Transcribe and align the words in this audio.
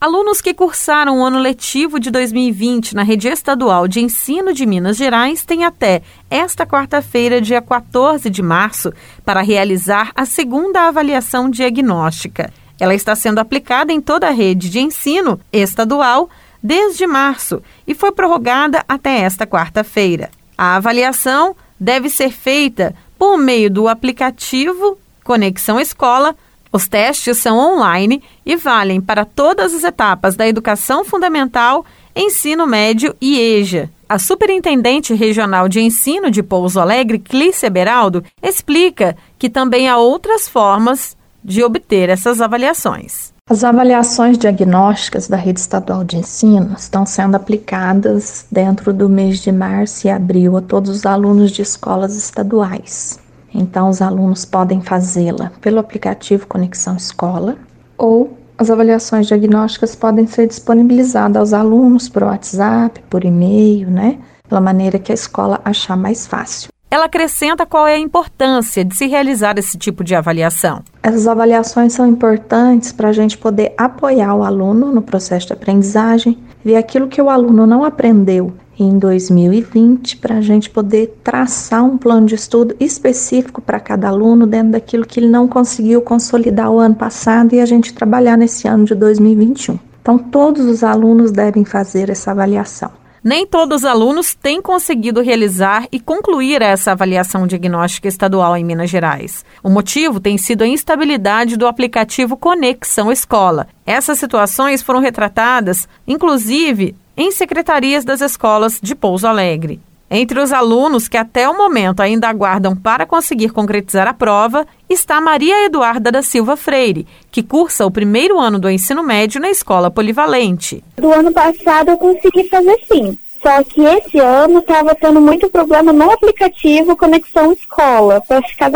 Alunos 0.00 0.40
que 0.40 0.54
cursaram 0.54 1.18
o 1.18 1.24
ano 1.24 1.40
letivo 1.40 1.98
de 1.98 2.08
2020 2.12 2.94
na 2.94 3.02
rede 3.02 3.26
estadual 3.26 3.88
de 3.88 3.98
ensino 3.98 4.52
de 4.52 4.64
Minas 4.64 4.96
Gerais 4.96 5.44
têm 5.44 5.64
até 5.64 6.02
esta 6.30 6.64
quarta-feira, 6.64 7.40
dia 7.40 7.60
14 7.60 8.30
de 8.30 8.40
março, 8.40 8.92
para 9.24 9.40
realizar 9.40 10.12
a 10.14 10.24
segunda 10.24 10.86
avaliação 10.86 11.50
diagnóstica. 11.50 12.52
Ela 12.78 12.94
está 12.94 13.16
sendo 13.16 13.40
aplicada 13.40 13.92
em 13.92 14.00
toda 14.00 14.28
a 14.28 14.30
rede 14.30 14.70
de 14.70 14.78
ensino 14.78 15.40
estadual 15.52 16.30
desde 16.62 17.04
março 17.04 17.60
e 17.84 17.92
foi 17.92 18.12
prorrogada 18.12 18.84
até 18.88 19.22
esta 19.22 19.48
quarta-feira. 19.48 20.30
A 20.56 20.76
avaliação 20.76 21.56
deve 21.78 22.08
ser 22.08 22.30
feita 22.30 22.94
por 23.18 23.36
meio 23.36 23.68
do 23.68 23.88
aplicativo 23.88 24.96
Conexão 25.24 25.80
Escola 25.80 26.36
os 26.72 26.88
testes 26.88 27.38
são 27.38 27.58
online 27.58 28.22
e 28.44 28.56
valem 28.56 29.00
para 29.00 29.24
todas 29.24 29.74
as 29.74 29.84
etapas 29.84 30.36
da 30.36 30.46
educação 30.46 31.04
fundamental, 31.04 31.84
ensino 32.14 32.66
médio 32.66 33.14
e 33.20 33.38
EJA. 33.38 33.90
A 34.08 34.18
Superintendente 34.18 35.14
Regional 35.14 35.68
de 35.68 35.80
Ensino 35.80 36.30
de 36.30 36.42
Pouso 36.42 36.80
Alegre, 36.80 37.18
Clícia 37.18 37.68
Beraldo, 37.68 38.24
explica 38.42 39.16
que 39.38 39.50
também 39.50 39.88
há 39.88 39.98
outras 39.98 40.48
formas 40.48 41.16
de 41.44 41.62
obter 41.62 42.08
essas 42.08 42.40
avaliações. 42.40 43.32
As 43.50 43.64
avaliações 43.64 44.36
diagnósticas 44.36 45.26
da 45.26 45.36
rede 45.36 45.60
estadual 45.60 46.04
de 46.04 46.18
ensino 46.18 46.74
estão 46.78 47.06
sendo 47.06 47.34
aplicadas 47.34 48.46
dentro 48.52 48.92
do 48.92 49.08
mês 49.08 49.40
de 49.40 49.50
março 49.50 50.06
e 50.06 50.10
abril 50.10 50.56
a 50.58 50.60
todos 50.60 50.90
os 50.90 51.06
alunos 51.06 51.50
de 51.50 51.62
escolas 51.62 52.14
estaduais. 52.14 53.18
Então, 53.54 53.88
os 53.88 54.02
alunos 54.02 54.44
podem 54.44 54.80
fazê-la 54.80 55.52
pelo 55.60 55.78
aplicativo 55.78 56.46
Conexão 56.46 56.96
Escola 56.96 57.56
ou 57.96 58.36
as 58.58 58.70
avaliações 58.70 59.28
diagnósticas 59.28 59.94
podem 59.94 60.26
ser 60.26 60.48
disponibilizadas 60.48 61.36
aos 61.36 61.52
alunos 61.52 62.08
por 62.08 62.24
WhatsApp, 62.24 63.00
por 63.08 63.24
e-mail, 63.24 63.88
né? 63.88 64.18
Pela 64.48 64.60
maneira 64.60 64.98
que 64.98 65.12
a 65.12 65.14
escola 65.14 65.60
achar 65.64 65.96
mais 65.96 66.26
fácil. 66.26 66.68
Ela 66.90 67.04
acrescenta 67.04 67.66
qual 67.66 67.86
é 67.86 67.94
a 67.94 67.98
importância 67.98 68.84
de 68.84 68.96
se 68.96 69.06
realizar 69.06 69.58
esse 69.58 69.76
tipo 69.78 70.02
de 70.02 70.14
avaliação. 70.14 70.82
Essas 71.02 71.28
avaliações 71.28 71.92
são 71.92 72.06
importantes 72.06 72.92
para 72.92 73.10
a 73.10 73.12
gente 73.12 73.38
poder 73.38 73.74
apoiar 73.76 74.34
o 74.34 74.42
aluno 74.42 74.90
no 74.90 75.02
processo 75.02 75.48
de 75.48 75.52
aprendizagem, 75.52 76.38
ver 76.64 76.76
aquilo 76.76 77.06
que 77.06 77.20
o 77.20 77.30
aluno 77.30 77.66
não 77.66 77.84
aprendeu 77.84 78.52
em 78.78 78.98
2020 78.98 80.18
para 80.18 80.36
a 80.36 80.40
gente 80.40 80.70
poder 80.70 81.18
traçar 81.24 81.84
um 81.84 81.98
plano 81.98 82.26
de 82.26 82.34
estudo 82.34 82.76
específico 82.78 83.60
para 83.60 83.80
cada 83.80 84.08
aluno 84.08 84.46
dentro 84.46 84.72
daquilo 84.72 85.06
que 85.06 85.18
ele 85.18 85.28
não 85.28 85.48
conseguiu 85.48 86.00
consolidar 86.00 86.70
o 86.70 86.78
ano 86.78 86.94
passado 86.94 87.54
e 87.54 87.60
a 87.60 87.66
gente 87.66 87.92
trabalhar 87.92 88.36
nesse 88.36 88.68
ano 88.68 88.84
de 88.84 88.94
2021. 88.94 89.78
Então, 90.00 90.16
todos 90.16 90.64
os 90.64 90.82
alunos 90.82 91.30
devem 91.32 91.64
fazer 91.64 92.08
essa 92.08 92.30
avaliação. 92.30 92.90
Nem 93.22 93.46
todos 93.46 93.78
os 93.78 93.84
alunos 93.84 94.34
têm 94.34 94.62
conseguido 94.62 95.20
realizar 95.20 95.86
e 95.90 95.98
concluir 95.98 96.62
essa 96.62 96.92
avaliação 96.92 97.46
diagnóstica 97.46 98.06
estadual 98.06 98.56
em 98.56 98.64
Minas 98.64 98.88
Gerais. 98.88 99.44
O 99.62 99.68
motivo 99.68 100.20
tem 100.20 100.38
sido 100.38 100.62
a 100.62 100.66
instabilidade 100.66 101.56
do 101.56 101.66
aplicativo 101.66 102.36
Conexão 102.36 103.10
Escola. 103.10 103.66
Essas 103.84 104.18
situações 104.18 104.82
foram 104.82 105.00
retratadas, 105.00 105.88
inclusive, 106.06 106.94
em 107.18 107.32
secretarias 107.32 108.04
das 108.04 108.20
escolas 108.20 108.78
de 108.80 108.94
Pouso 108.94 109.26
Alegre. 109.26 109.80
Entre 110.08 110.40
os 110.40 110.52
alunos 110.52 111.08
que 111.08 111.16
até 111.16 111.48
o 111.48 111.58
momento 111.58 112.00
ainda 112.00 112.28
aguardam 112.28 112.76
para 112.76 113.04
conseguir 113.04 113.50
concretizar 113.50 114.06
a 114.06 114.14
prova 114.14 114.64
está 114.88 115.20
Maria 115.20 115.66
Eduarda 115.66 116.12
da 116.12 116.22
Silva 116.22 116.56
Freire, 116.56 117.06
que 117.30 117.42
cursa 117.42 117.84
o 117.84 117.90
primeiro 117.90 118.38
ano 118.38 118.58
do 118.58 118.70
ensino 118.70 119.02
médio 119.02 119.40
na 119.40 119.50
escola 119.50 119.90
polivalente. 119.90 120.82
Do 120.96 121.12
ano 121.12 121.32
passado 121.32 121.90
eu 121.90 121.98
consegui 121.98 122.48
fazer 122.48 122.78
sim. 122.90 123.18
Só 123.42 123.62
que 123.62 123.80
esse 123.80 124.18
ano 124.18 124.58
estava 124.58 124.94
tendo 124.94 125.20
muito 125.20 125.48
problema 125.48 125.92
no 125.92 126.10
aplicativo 126.10 126.96
Conexão 126.96 127.52
Escola 127.52 128.20
para 128.26 128.42
ficar 128.42 128.70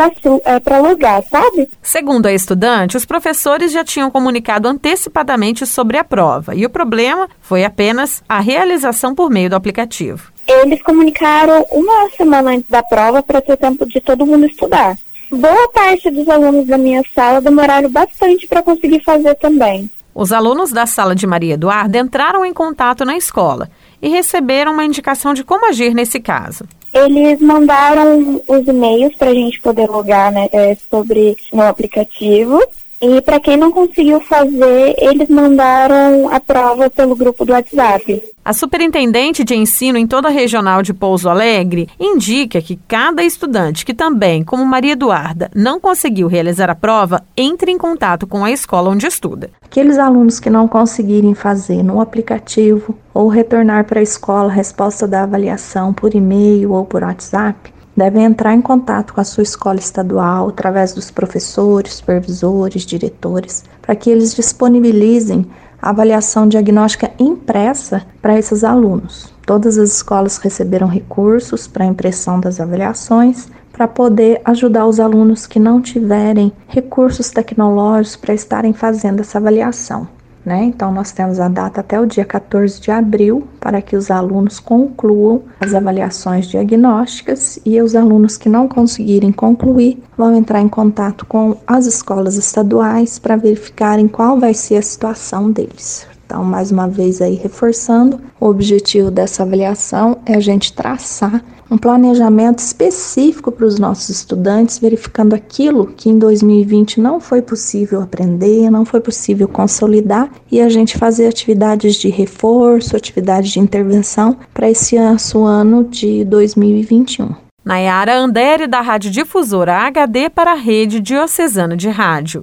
é, 0.45 0.59
para 0.59 0.79
logar, 0.79 1.21
sabe? 1.29 1.69
Segundo 1.81 2.27
a 2.27 2.33
estudante, 2.33 2.95
os 2.95 3.05
professores 3.05 3.71
já 3.71 3.83
tinham 3.83 4.09
comunicado 4.09 4.67
antecipadamente 4.67 5.65
sobre 5.65 5.97
a 5.97 6.03
prova 6.03 6.55
e 6.55 6.65
o 6.65 6.69
problema 6.69 7.29
foi 7.41 7.63
apenas 7.63 8.23
a 8.27 8.39
realização 8.39 9.13
por 9.13 9.29
meio 9.29 9.49
do 9.49 9.55
aplicativo. 9.55 10.31
Eles 10.47 10.81
comunicaram 10.81 11.65
uma 11.71 12.09
semana 12.17 12.51
antes 12.51 12.69
da 12.69 12.83
prova 12.83 13.21
para 13.21 13.41
ter 13.41 13.57
tempo 13.57 13.85
de 13.85 13.99
todo 14.01 14.25
mundo 14.25 14.45
estudar. 14.45 14.97
Boa 15.31 15.69
parte 15.69 16.11
dos 16.11 16.27
alunos 16.29 16.67
da 16.67 16.77
minha 16.77 17.01
sala 17.15 17.41
demoraram 17.41 17.89
bastante 17.89 18.47
para 18.47 18.61
conseguir 18.61 19.03
fazer 19.03 19.35
também. 19.35 19.89
Os 20.15 20.31
alunos 20.31 20.71
da 20.71 20.85
sala 20.85 21.15
de 21.15 21.25
Maria 21.25 21.55
Eduarda 21.55 21.97
entraram 21.97 22.45
em 22.45 22.53
contato 22.53 23.03
na 23.03 23.17
escola 23.17 23.69
e 24.01 24.09
receberam 24.09 24.73
uma 24.73 24.85
indicação 24.85 25.33
de 25.33 25.43
como 25.43 25.67
agir 25.67 25.93
nesse 25.93 26.19
caso. 26.19 26.65
Eles 26.93 27.39
mandaram 27.41 28.39
os 28.47 28.67
e-mails 28.67 29.15
para 29.15 29.31
a 29.31 29.33
gente 29.33 29.59
poder 29.61 29.89
logar 29.89 30.31
né, 30.31 30.47
é, 30.51 30.77
sobre 30.89 31.35
no 31.51 31.63
aplicativo 31.63 32.61
e 33.01 33.21
para 33.21 33.39
quem 33.39 33.57
não 33.57 33.69
conseguiu 33.69 34.21
fazer, 34.21 34.95
eles 34.97 35.27
mandaram 35.27 36.29
a 36.29 36.39
prova 36.39 36.89
pelo 36.89 37.15
grupo 37.15 37.43
do 37.43 37.51
WhatsApp. 37.51 38.32
A 38.45 38.51
superintendente 38.51 39.41
de 39.41 39.55
ensino 39.55 39.97
em 39.97 40.05
toda 40.05 40.27
a 40.27 40.31
regional 40.31 40.83
de 40.83 40.93
Pouso 40.93 41.29
Alegre 41.29 41.87
indica 41.97 42.61
que 42.61 42.77
cada 42.89 43.23
estudante 43.23 43.85
que 43.85 43.93
também, 43.93 44.43
como 44.43 44.65
Maria 44.65 44.91
Eduarda, 44.91 45.49
não 45.55 45.79
conseguiu 45.79 46.27
realizar 46.27 46.69
a 46.69 46.75
prova, 46.75 47.23
entre 47.37 47.71
em 47.71 47.77
contato 47.77 48.27
com 48.27 48.43
a 48.43 48.51
escola 48.51 48.89
onde 48.89 49.07
estuda. 49.07 49.49
Aqueles 49.61 49.97
alunos 49.97 50.41
que 50.41 50.49
não 50.49 50.67
conseguirem 50.67 51.33
fazer 51.33 51.81
no 51.83 52.01
aplicativo 52.01 52.97
ou 53.13 53.29
retornar 53.29 53.85
para 53.85 54.01
a 54.01 54.03
escola 54.03 54.51
a 54.51 54.53
resposta 54.53 55.07
da 55.07 55.23
avaliação 55.23 55.93
por 55.93 56.13
e-mail 56.13 56.73
ou 56.73 56.83
por 56.83 57.01
WhatsApp, 57.01 57.73
devem 57.95 58.25
entrar 58.25 58.53
em 58.53 58.61
contato 58.61 59.13
com 59.13 59.21
a 59.21 59.23
sua 59.23 59.43
escola 59.43 59.79
estadual 59.79 60.49
através 60.49 60.93
dos 60.93 61.09
professores, 61.09 61.93
supervisores, 61.93 62.85
diretores, 62.85 63.63
para 63.81 63.95
que 63.95 64.09
eles 64.09 64.35
disponibilizem 64.35 65.47
avaliação 65.89 66.47
diagnóstica 66.47 67.11
impressa 67.19 68.05
para 68.21 68.37
esses 68.37 68.63
alunos. 68.63 69.33
Todas 69.45 69.77
as 69.77 69.89
escolas 69.89 70.37
receberam 70.37 70.87
recursos 70.87 71.67
para 71.67 71.83
a 71.83 71.87
impressão 71.87 72.39
das 72.39 72.59
avaliações 72.59 73.49
para 73.71 73.87
poder 73.87 74.41
ajudar 74.45 74.85
os 74.85 74.99
alunos 74.99 75.47
que 75.47 75.59
não 75.59 75.81
tiverem 75.81 76.53
recursos 76.67 77.29
tecnológicos 77.31 78.15
para 78.15 78.33
estarem 78.33 78.71
fazendo 78.71 79.19
essa 79.19 79.39
avaliação. 79.39 80.07
Né? 80.45 80.65
Então, 80.65 80.91
nós 80.91 81.11
temos 81.11 81.39
a 81.39 81.47
data 81.47 81.79
até 81.79 81.99
o 81.99 82.05
dia 82.05 82.25
14 82.25 82.81
de 82.81 82.91
abril 82.91 83.47
para 83.59 83.81
que 83.81 83.95
os 83.95 84.11
alunos 84.11 84.59
concluam 84.59 85.43
as 85.59 85.73
avaliações 85.73 86.47
diagnósticas 86.47 87.59
e 87.65 87.81
os 87.81 87.95
alunos 87.95 88.37
que 88.37 88.49
não 88.49 88.67
conseguirem 88.67 89.31
concluir 89.31 90.03
vão 90.17 90.35
entrar 90.35 90.61
em 90.61 90.67
contato 90.67 91.25
com 91.25 91.55
as 91.65 91.85
escolas 91.85 92.35
estaduais 92.35 93.17
para 93.17 93.37
verificarem 93.37 94.07
qual 94.07 94.37
vai 94.37 94.53
ser 94.53 94.77
a 94.77 94.81
situação 94.81 95.49
deles. 95.49 96.05
Então, 96.33 96.43
mais 96.43 96.71
uma 96.71 96.87
vez 96.87 97.21
aí 97.21 97.35
reforçando, 97.35 98.19
o 98.39 98.47
objetivo 98.47 99.11
dessa 99.11 99.43
avaliação 99.43 100.17
é 100.25 100.33
a 100.33 100.39
gente 100.39 100.73
traçar 100.73 101.45
um 101.69 101.77
planejamento 101.77 102.57
específico 102.57 103.51
para 103.51 103.67
os 103.67 103.77
nossos 103.77 104.09
estudantes, 104.09 104.79
verificando 104.79 105.35
aquilo 105.35 105.85
que 105.95 106.09
em 106.09 106.17
2020 106.17 106.99
não 106.99 107.19
foi 107.19 107.43
possível 107.43 108.01
aprender, 108.01 108.71
não 108.71 108.83
foi 108.83 108.99
possível 108.99 109.47
consolidar 109.47 110.27
e 110.51 110.59
a 110.59 110.69
gente 110.69 110.97
fazer 110.97 111.27
atividades 111.27 111.97
de 111.97 112.09
reforço, 112.09 112.97
atividades 112.97 113.51
de 113.51 113.59
intervenção 113.59 114.35
para 114.55 114.71
esse 114.71 114.97
ano 114.97 115.83
de 115.83 116.25
2021. 116.25 117.29
Nayara 117.63 118.17
Andere, 118.17 118.65
da 118.65 118.81
Rádio 118.81 119.11
Difusora 119.11 119.85
HD 119.85 120.31
para 120.31 120.53
a 120.53 120.55
Rede 120.55 120.99
Diocesana 120.99 121.77
de 121.77 121.89
Rádio. 121.89 122.41